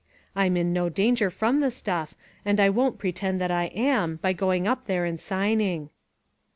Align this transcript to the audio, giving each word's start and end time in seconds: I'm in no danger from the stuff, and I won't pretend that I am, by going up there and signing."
I'm 0.35 0.57
in 0.57 0.73
no 0.73 0.89
danger 0.89 1.29
from 1.29 1.59
the 1.59 1.69
stuff, 1.69 2.15
and 2.43 2.59
I 2.59 2.71
won't 2.71 2.97
pretend 2.97 3.39
that 3.39 3.51
I 3.51 3.65
am, 3.65 4.15
by 4.15 4.33
going 4.33 4.67
up 4.67 4.87
there 4.87 5.05
and 5.05 5.19
signing." 5.19 5.91